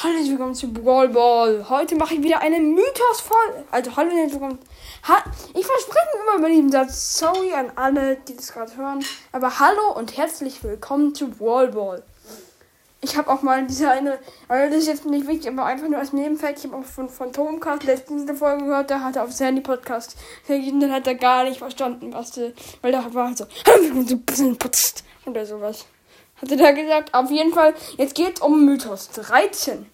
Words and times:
Hallo 0.00 0.16
und 0.16 0.30
willkommen 0.30 0.54
zu 0.54 0.72
Brawl 0.72 1.08
Ball. 1.08 1.68
Heute 1.68 1.96
mache 1.96 2.14
ich 2.14 2.22
wieder 2.22 2.40
eine 2.40 2.60
Mythos-Folge. 2.60 3.64
Also, 3.72 3.96
hallo 3.96 4.12
und 4.12 4.30
willkommen. 4.30 4.60
Ha 5.08 5.24
ich 5.54 5.66
verspreche 5.66 6.06
immer 6.22 6.40
bei 6.40 6.50
diesem 6.50 6.70
Satz 6.70 7.18
sorry 7.18 7.52
an 7.52 7.72
alle, 7.74 8.14
die 8.14 8.36
das 8.36 8.52
gerade 8.52 8.76
hören. 8.76 9.04
Aber 9.32 9.58
hallo 9.58 9.92
und 9.96 10.16
herzlich 10.16 10.62
willkommen 10.62 11.16
zu 11.16 11.28
Brawl 11.28 11.72
Ball. 11.72 12.04
Ich 13.00 13.16
habe 13.16 13.28
auch 13.28 13.42
mal 13.42 13.66
diese 13.66 13.90
eine, 13.90 14.20
also 14.46 14.72
das 14.72 14.82
ist 14.82 14.86
jetzt 14.86 15.04
nicht 15.04 15.26
wichtig, 15.26 15.50
aber 15.50 15.64
einfach 15.64 15.88
nur 15.88 15.98
als 15.98 16.12
Nebenfakt. 16.12 16.60
Ich 16.60 16.66
habe 16.66 16.76
auch 16.76 16.84
von, 16.84 17.08
von 17.08 17.32
Tomcast 17.32 17.82
letztens 17.82 18.22
eine 18.22 18.38
Folge 18.38 18.66
gehört, 18.66 18.92
da 18.92 19.00
hat 19.00 19.16
er 19.16 19.24
auf 19.24 19.32
Sandy 19.32 19.62
Podcast 19.62 20.16
reagiert 20.48 20.80
dann 20.80 20.92
hat 20.92 21.08
er 21.08 21.16
gar 21.16 21.42
nicht 21.42 21.58
verstanden, 21.58 22.12
was 22.12 22.38
weil 22.82 22.92
da 22.92 23.04
war 23.12 23.26
halt 23.26 23.38
so, 23.38 23.46
oder 25.26 25.44
sowas. 25.44 25.86
Hat 26.40 26.50
er 26.50 26.56
da 26.56 26.72
gesagt, 26.72 27.14
auf 27.14 27.30
jeden 27.30 27.52
Fall, 27.52 27.74
jetzt 27.96 28.14
geht 28.14 28.36
es 28.36 28.40
um 28.42 28.64
Mythos 28.64 29.10
13. 29.10 29.86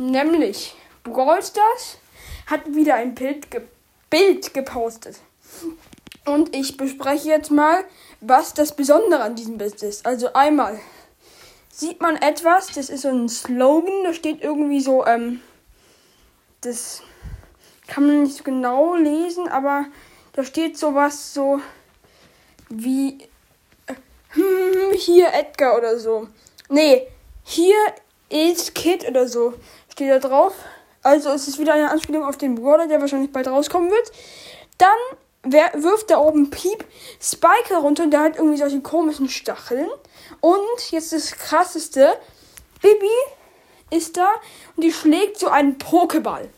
Nämlich, 0.00 0.74
Brawl 1.02 1.40
hat 2.46 2.74
wieder 2.74 2.94
ein 2.94 3.14
Bild, 3.14 3.50
ge 3.50 3.62
Bild 4.10 4.52
gepostet. 4.52 5.16
Und 6.24 6.54
ich 6.54 6.76
bespreche 6.76 7.28
jetzt 7.28 7.50
mal, 7.50 7.84
was 8.20 8.54
das 8.54 8.76
Besondere 8.76 9.22
an 9.22 9.34
diesem 9.34 9.58
Bild 9.58 9.82
ist. 9.82 10.06
Also 10.06 10.32
einmal 10.34 10.78
sieht 11.70 12.00
man 12.00 12.16
etwas, 12.16 12.68
das 12.68 12.90
ist 12.90 13.02
so 13.02 13.08
ein 13.08 13.28
Slogan, 13.28 14.04
da 14.04 14.12
steht 14.12 14.42
irgendwie 14.42 14.80
so, 14.80 15.04
ähm, 15.06 15.40
das 16.60 17.02
kann 17.88 18.06
man 18.06 18.22
nicht 18.22 18.36
so 18.36 18.44
genau 18.44 18.94
lesen, 18.94 19.48
aber 19.48 19.86
da 20.34 20.44
steht 20.44 20.78
sowas 20.78 21.34
so 21.34 21.60
wie 22.68 23.18
hier 25.02 25.32
Edgar 25.32 25.76
oder 25.76 25.98
so. 25.98 26.28
Nee, 26.68 27.08
hier 27.44 27.76
ist 28.28 28.74
Kid 28.74 29.06
oder 29.08 29.28
so. 29.28 29.54
Steht 29.90 30.10
da 30.10 30.18
drauf. 30.18 30.54
Also 31.02 31.30
es 31.30 31.48
ist 31.48 31.58
wieder 31.58 31.74
eine 31.74 31.90
Anspielung 31.90 32.24
auf 32.24 32.36
den 32.36 32.54
Bruder, 32.54 32.86
der 32.86 33.00
wahrscheinlich 33.00 33.32
bald 33.32 33.48
rauskommen 33.48 33.90
wird. 33.90 34.12
Dann 34.78 34.98
wirft 35.82 36.10
da 36.10 36.18
oben 36.18 36.50
Piep 36.50 36.84
Spike 37.20 37.68
herunter 37.68 38.04
und 38.04 38.12
der 38.12 38.20
hat 38.20 38.36
irgendwie 38.36 38.58
solche 38.58 38.80
komischen 38.80 39.28
Stacheln. 39.28 39.88
Und 40.40 40.90
jetzt 40.90 41.12
das 41.12 41.32
krasseste. 41.32 42.14
Bibi 42.80 43.06
ist 43.90 44.16
da 44.16 44.28
und 44.76 44.84
die 44.84 44.92
schlägt 44.92 45.38
so 45.38 45.48
einen 45.48 45.78
Pokéball. 45.78 46.48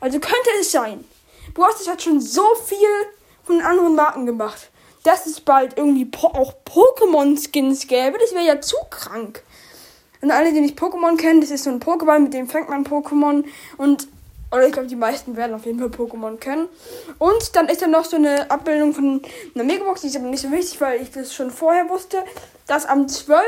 Also 0.00 0.18
könnte 0.18 0.50
es 0.60 0.72
sein. 0.72 1.04
Bros 1.54 1.86
hat 1.88 2.02
schon 2.02 2.20
so 2.20 2.44
viel 2.64 2.88
von 3.44 3.60
anderen 3.60 3.94
Marken 3.94 4.26
gemacht 4.26 4.70
dass 5.02 5.26
es 5.26 5.40
bald 5.40 5.76
irgendwie 5.76 6.04
po 6.04 6.28
auch 6.28 6.54
Pokémon-Skins 6.64 7.86
gäbe. 7.86 8.18
Das 8.18 8.32
wäre 8.32 8.46
ja 8.46 8.60
zu 8.60 8.76
krank. 8.90 9.42
Und 10.20 10.30
alle, 10.30 10.52
die 10.52 10.60
nicht 10.60 10.78
Pokémon 10.78 11.16
kennen, 11.16 11.40
das 11.40 11.50
ist 11.50 11.64
so 11.64 11.70
ein 11.70 11.80
Pokéball, 11.80 12.18
mit 12.18 12.34
dem 12.34 12.48
fängt 12.48 12.68
man 12.68 12.84
Pokémon. 12.84 13.44
Und, 13.78 14.08
oder 14.50 14.66
ich 14.66 14.72
glaube, 14.72 14.88
die 14.88 14.96
meisten 14.96 15.36
werden 15.36 15.54
auf 15.54 15.64
jeden 15.64 15.78
Fall 15.78 15.88
Pokémon 15.88 16.36
kennen. 16.36 16.68
Und 17.18 17.56
dann 17.56 17.68
ist 17.68 17.80
da 17.80 17.86
noch 17.86 18.04
so 18.04 18.16
eine 18.16 18.50
Abbildung 18.50 18.92
von 18.92 19.22
einer 19.54 19.64
Megabox, 19.64 20.02
die 20.02 20.08
ist 20.08 20.16
aber 20.16 20.26
nicht 20.26 20.42
so 20.42 20.50
wichtig, 20.50 20.80
weil 20.80 21.00
ich 21.00 21.10
das 21.10 21.34
schon 21.34 21.50
vorher 21.50 21.88
wusste, 21.88 22.22
dass 22.66 22.84
am 22.84 23.08
12. 23.08 23.42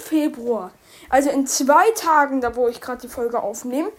Februar, 0.00 0.70
also 1.08 1.30
in 1.30 1.46
zwei 1.46 1.90
Tagen, 1.92 2.42
da 2.42 2.54
wo 2.54 2.68
ich 2.68 2.80
gerade 2.80 3.00
die 3.00 3.08
Folge 3.08 3.42
aufnehme, 3.42 3.90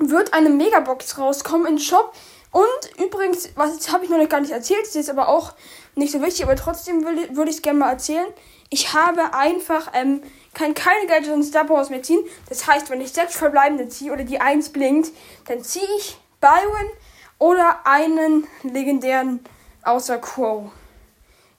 wird 0.00 0.32
eine 0.34 0.48
Megabox 0.48 1.18
rauskommen 1.18 1.66
im 1.66 1.78
Shop. 1.78 2.12
Und 2.50 3.04
übrigens, 3.04 3.50
was 3.56 3.92
habe 3.92 4.04
ich 4.04 4.10
noch 4.10 4.28
gar 4.28 4.40
nicht 4.40 4.52
erzählt, 4.52 4.86
ist 4.94 5.10
aber 5.10 5.28
auch 5.28 5.54
nicht 5.94 6.12
so 6.12 6.22
wichtig, 6.22 6.44
aber 6.44 6.56
trotzdem 6.56 7.04
würde 7.04 7.50
ich 7.50 7.56
es 7.56 7.62
gerne 7.62 7.80
mal 7.80 7.90
erzählen. 7.90 8.26
Ich 8.70 8.92
habe 8.92 9.34
einfach, 9.34 9.90
ähm, 9.94 10.22
kann 10.54 10.74
keine 10.74 11.06
Gadgets 11.06 11.28
und 11.28 11.42
Star 11.42 11.64
Powers 11.64 11.90
mehr 11.90 12.02
ziehen. 12.02 12.24
Das 12.48 12.66
heißt, 12.66 12.90
wenn 12.90 13.00
ich 13.00 13.12
sechs 13.12 13.36
verbleibende 13.36 13.88
ziehe 13.88 14.12
oder 14.12 14.24
die 14.24 14.40
eins 14.40 14.70
blinkt, 14.70 15.10
dann 15.46 15.62
ziehe 15.62 15.86
ich 15.98 16.18
Byron 16.40 16.90
oder 17.38 17.86
einen 17.86 18.46
legendären 18.62 19.40
außer 19.82 20.18
Crow. 20.18 20.70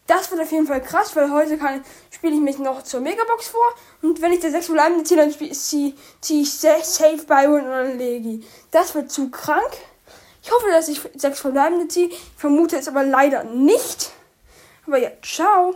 Das 0.07 0.31
wird 0.31 0.41
auf 0.41 0.51
jeden 0.51 0.65
Fall 0.65 0.81
krass, 0.81 1.15
weil 1.15 1.31
heute 1.31 1.59
spiele 2.09 2.33
ich 2.33 2.41
mich 2.41 2.57
noch 2.57 2.81
zur 2.81 2.99
Megabox 2.99 3.49
vor. 3.49 3.75
Und 4.01 4.21
wenn 4.21 4.33
ich 4.33 4.39
der 4.39 4.49
sechs 4.49 4.65
verbleibende 4.65 5.03
ziehe, 5.03 5.19
dann 5.19 5.31
ziehe 5.31 5.93
zieh 6.19 6.41
ich 6.41 6.51
Safe 6.51 7.23
Byron 7.27 7.61
oder 7.61 7.85
Legi. 7.93 8.43
Das 8.71 8.95
wird 8.95 9.11
zu 9.11 9.29
krank. 9.29 9.71
Ich 10.49 10.55
hoffe, 10.55 10.71
dass 10.71 10.87
ich 10.87 10.99
sechs 11.13 11.41
verbleibende 11.41 11.87
ziehe. 11.89 12.07
Ich 12.07 12.19
vermute 12.35 12.75
es 12.75 12.87
aber 12.87 13.03
leider 13.03 13.43
nicht. 13.43 14.09
Aber 14.87 14.97
ja, 14.97 15.11
ciao. 15.21 15.75